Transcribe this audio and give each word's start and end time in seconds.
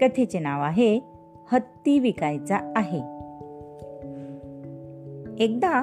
कथेचे 0.00 0.38
नाव 0.38 0.62
आहे 0.62 1.00
हत्ती 1.52 1.98
विकायचा 1.98 2.72
आहे. 2.76 3.20
एकदा 5.44 5.82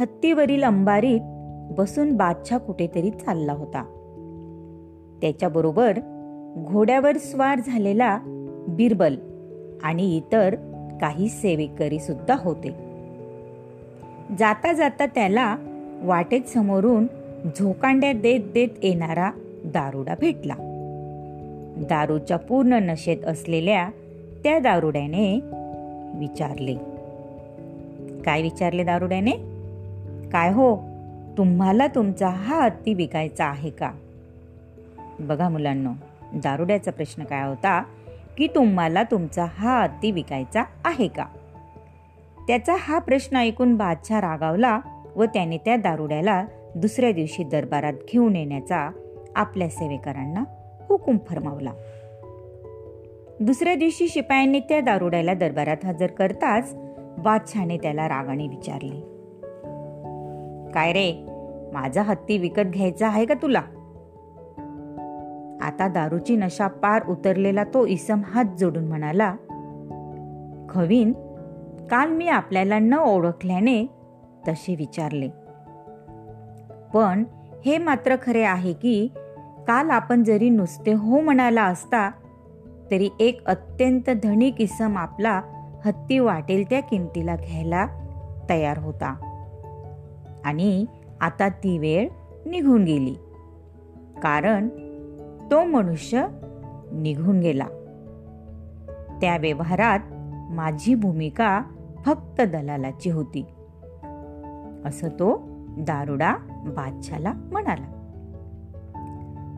हत्तीवरील 0.00 0.64
अंबारीत 0.64 1.20
बसून 1.78 2.16
बादशाह 2.16 2.58
कुठेतरी 2.58 3.10
चालला 3.10 3.52
होता. 3.52 3.82
त्याच्याबरोबर 5.20 5.98
घोड्यावर 6.58 7.16
स्वार 7.16 7.60
झालेला 7.66 8.18
बिरबल 8.68 9.16
आणि 9.82 10.16
इतर 10.16 10.54
काही 11.00 11.28
सेवेकरी 11.28 11.98
सुद्धा 11.98 12.36
होते. 12.38 12.70
जाता 14.38 14.72
जाता 14.72 15.06
त्याला 15.06 15.56
वाटेत 16.02 16.42
समोरून 16.42 17.06
झोकांड्या 17.58 18.12
देत 18.12 18.40
देत 18.54 18.68
येणारा 18.82 19.30
दारुडा 19.64 20.14
भेटला. 20.20 20.54
दारूच्या 21.76 22.36
पूर्ण 22.36 22.72
नशेत 22.72 23.24
असलेल्या 23.26 23.90
त्या 24.44 24.58
दारुड्याने 24.58 25.40
विचारले. 26.18 26.74
काय 28.22 28.42
विचारले 28.42 28.84
दारुड्याने? 28.84 29.30
काय 30.28 30.52
हो 30.52 30.76
तुम्हाला 31.38 31.86
तुमचा 31.86 32.28
हा 32.28 32.64
हत्ती 32.64 32.94
विकायचा 32.94 33.44
आहे 33.44 33.70
का? 33.70 33.92
बघा 35.20 35.48
मुलांना 35.48 35.92
दारुड्याचा 36.34 36.90
प्रश्न 36.90 37.24
काय 37.24 37.48
होता 37.48 37.82
की 38.38 38.46
तुम्हाला 38.46 39.02
तुमचा 39.02 39.46
हा 39.54 39.82
हत्ती 39.82 40.10
विकायचा 40.10 40.62
आहे 40.84 41.08
का? 41.08 41.24
त्याचा 42.46 42.76
हा 42.78 42.98
प्रश्न 42.98 43.36
ऐकून 43.36 43.76
बादशाह 43.76 44.20
रागावला 44.20 44.80
व 45.16 45.24
त्याने 45.24 45.58
त्या 45.58 45.76
दारुड्याला 45.76 46.46
दुसऱ्या 46.74 47.12
दिवशी 47.12 47.44
दरबारात 47.44 47.92
घेऊन 48.12 48.36
येण्याचा 48.36 48.90
आपल्या 49.36 49.68
सेवेकरांना 49.68 50.44
हुकूम 50.96 51.18
फरमावला. 51.26 51.72
दुसऱ्या 53.40 53.74
दिवशी 53.74 54.08
शिपायांनी 54.08 54.60
त्या 54.60 54.80
दारुड्याला 54.80 55.34
दरबारात 55.34 55.76
हजर 55.84 56.06
करताच 56.06 56.74
बादशाने 57.18 57.76
त्याला 57.76 58.08
रागाने 58.08 58.48
विचारले. 58.48 59.00
काय 60.72 60.92
रे 60.92 61.26
माझा 61.72 62.02
हत्ती 62.02 62.38
विकत 62.38 62.60
घ्यायचा 62.60 63.06
आहे 63.06 63.24
का 63.24 63.34
तुला? 63.34 63.58
आता 65.62 65.88
दारूची 65.88 66.36
नशा 66.36 66.66
पार 66.66 67.02
उतरलेला 67.08 67.64
तो 67.64 67.86
इसम 67.86 68.20
हात 68.24 68.44
जोडून 68.58 68.84
म्हणाला 68.84 69.36
खवीन 70.68 71.12
काल 71.90 72.10
मी 72.10 72.28
आपल्याला 72.28 72.78
न 72.78 72.94
ओळखल्याने 72.94 73.86
तसे 74.48 74.74
विचारले. 74.74 75.28
पण 76.94 77.24
हे 77.66 77.78
मात्र 77.78 78.16
खरे 78.22 78.42
आहे 78.42 78.72
की 78.72 79.08
काल 79.66 79.90
आपण 79.90 80.22
जरी 80.22 80.50
नुसते 80.50 80.92
हो 80.92 81.20
म्हणाला 81.20 81.62
असता 81.62 82.10
तरी 82.90 83.08
एक 83.20 83.46
अत्यंत 83.46 84.10
धनी 84.22 84.50
किसम 84.50 84.96
आपला 84.96 85.40
हत्ती 85.84 86.18
वाटेल 86.18 86.64
त्या 86.70 86.80
किमतीला 86.80 87.36
घ्यायला 87.36 87.86
तयार 88.48 88.78
होता. 88.78 89.16
आणि 90.44 90.86
आता 91.20 91.48
ती 91.48 91.78
वेळ 91.78 92.08
निघून 92.46 92.84
गेली. 92.84 93.14
कारण 94.22 94.68
तो 95.50 95.64
मनुष्य 95.64 96.26
निघून 96.92 97.40
गेला. 97.40 97.66
त्या 99.20 99.36
व्यवहारात 99.36 100.00
माझी 100.52 100.94
भूमिका 100.94 101.60
फक्त 102.06 102.40
दलालाची 102.40 103.10
होती. 103.10 103.42
असं 104.84 105.08
तो 105.08 105.42
दारुडा 105.78 106.34
बादशाला 106.50 107.32
म्हणाला. 107.32 107.95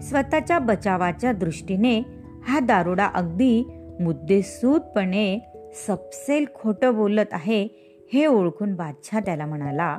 स्वतःच्या 0.03 0.59
बचावाच्या 0.59 1.33
दृष्टीने 1.33 2.01
हा 2.43 2.61
दारोडा 2.61 3.07
अगदी 3.07 3.65
मुद्देसूदपणे 4.01 5.39
सपसेल 5.75 6.45
खोटं 6.55 6.95
बोलत 6.95 7.33
आहे 7.33 7.69
हे 8.13 8.27
ओळखून 8.27 8.75
बादशाह 8.75 9.21
त्याला 9.21 9.47
म्हणाला 9.47 9.99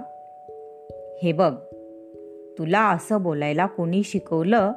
हे 1.23 1.31
बघ 1.31 1.55
तुला 2.57 2.89
असं 2.89 3.21
बोलायला 3.21 3.65
कोणी 3.65 4.03
शिकवलं? 4.03 4.71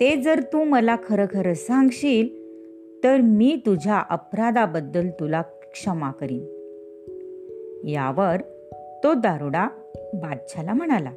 ते 0.00 0.16
जर 0.16 0.40
तू 0.40 0.64
मला 0.64 0.96
खरं 1.04 1.26
खरं 1.30 1.54
सांगशील 1.54 2.28
तर 3.04 3.16
मी 3.16 3.60
तुझ्या 3.66 4.02
अपराधाबद्दल 4.10 5.08
तुला 5.20 5.42
क्षमा 5.42 6.10
करीन. 6.10 6.42
यावर 7.88 8.36
तो 9.04 9.14
दारोडा 9.14 9.68
बादशाला 10.14 10.72
म्हणाला 10.72 11.10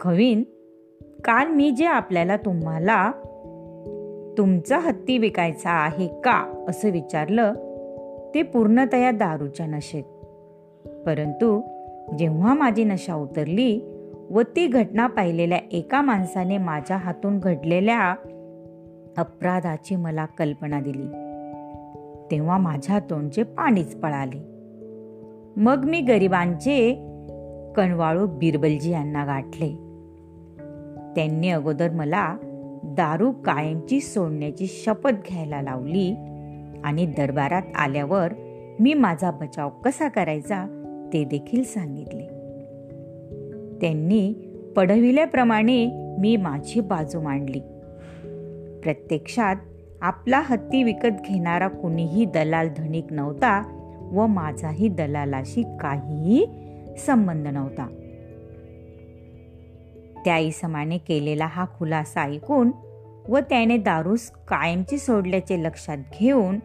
खवीन 0.00 0.42
काल 1.24 1.48
मी 1.48 1.70
जे 1.70 1.84
आपल्याला 1.84 2.36
तुम्हाला 2.36 3.10
तुमचा 4.38 4.78
हत्ती 4.78 5.18
विकायचा 5.18 5.70
आहे 5.70 6.06
का 6.06 6.64
असं 6.68 6.90
विचारलं 6.90 7.52
ते 8.34 8.42
पूर्णतया 8.42 9.10
दारूच्या 9.10 9.66
नशेत. 9.66 10.04
परंतु 11.06 11.60
जेव्हा 12.18 12.54
माझी 12.54 12.84
नशा 12.84 13.14
उतरली 13.14 13.80
व 14.30 14.40
ती 14.56 14.66
घटना 14.66 15.06
पाहिलेल्या 15.06 15.58
एका 15.72 16.00
माणसाने 16.00 16.58
माझ्या 16.58 16.96
हातून 16.96 17.38
घडलेल्या 17.38 18.14
अपराधाची 19.18 19.96
मला 19.96 20.24
कल्पना 20.24 20.80
दिली 20.80 21.06
तेव्हा 22.30 22.58
माझ्या 22.58 22.98
तोंडचे 22.98 23.42
पाणीच 23.42 23.96
पळाले. 23.96 24.42
मग 25.56 25.84
मी 25.84 26.00
गरिबांचे 26.00 26.94
कणवाळू 27.76 28.26
बिरबलजी 28.26 28.90
यांना 28.90 29.24
गाठले. 29.24 29.89
त्यांनी 31.16 31.48
अगोदर 31.48 31.90
मला 31.90 32.36
दारू 32.84 33.32
कायमची 33.32 34.00
सोडण्याची 34.00 34.66
शपथ 34.66 35.10
घ्यायला 35.10 35.62
लावली 35.62 36.14
आणि 36.84 37.06
दरबारात 37.06 37.62
आल्यावर 37.74 38.32
मी 38.80 38.94
माझा 38.94 39.30
बचाव 39.30 39.68
कसा 39.68 40.08
करायचा 40.08 40.76
ते 41.12 41.24
देखील 41.24 41.62
सांगितले. 41.62 42.26
त्यांनी 43.80 44.32
पडविल्याप्रमाणे 44.76 45.86
मी 46.18 46.36
माझी 46.36 46.80
बाजू 46.80 47.20
मांडली. 47.20 47.60
प्रत्यक्षात 48.82 49.56
आपला 50.00 50.42
हत्ती 50.44 50.82
विकत 50.82 51.22
घेणारा 51.28 51.68
कुणीही 51.68 52.24
दलाल 52.24 52.68
धनिक 52.76 53.12
नव्हता 53.12 53.76
व 54.12 54.26
माझाही 54.26 54.88
दलालाशी 54.88 55.62
काहीही 55.62 56.46
संबंध 56.98 57.46
नव्हता. 57.46 57.88
त्या 60.24 60.38
इसमाने 60.38 60.98
केलेला 60.98 61.46
हा 61.46 61.64
खुलासा 61.78 62.22
ऐकून 62.22 62.70
व 63.28 63.38
त्याने 63.38 63.76
दारूस 63.76 64.30
कायमची 64.48 64.98
सोडल्याचे 64.98 65.62
लक्षात 65.62 65.96
घेऊन 66.20 66.58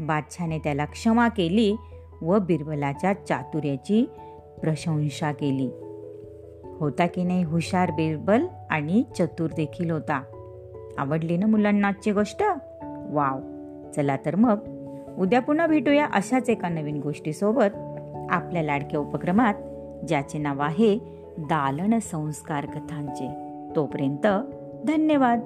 बादशाने 0.00 0.58
त्याला 0.58 0.84
क्षमा 0.84 1.28
केली 1.28 1.76
व 2.22 2.38
बिरबलाच्या 2.38 3.12
चातुर्याची 3.12 4.08
प्रशंसा 4.62 5.32
केली. 5.32 5.70
होता 6.80 7.06
की 7.06 7.24
नाही 7.24 7.42
हुशार 7.42 7.90
बिरबल 7.90 8.46
आणि 8.70 9.02
चतुर 9.18 9.50
देखील 9.56 9.90
होता. 9.90 10.22
आवडली 10.98 11.36
ना 11.36 11.46
मुलांना 11.46 11.88
आजची 11.88 12.12
गोष्ट? 12.12 12.42
वाव. 13.10 13.40
चला 13.96 14.16
तर 14.16 14.36
मग 14.36 14.58
उद्या 15.18 15.40
पुन्हा 15.40 15.66
भेटूया 15.66 16.06
अशाच 16.12 16.50
एका 16.50 16.68
नवीन 16.68 17.00
गोष्टीसोबत 17.00 17.76
आपल्या 18.30 18.62
लाडक्या 18.62 19.00
उपक्रमात 19.00 19.54
ज्याचे 20.08 20.38
नाव 20.38 20.62
आहे 20.62 21.21
दालन 21.38 21.98
संस्कार 21.98 22.66
कथांचे. 22.66 23.52
तोपर्यंत 23.76 24.26
धन्यवाद. 24.86 25.40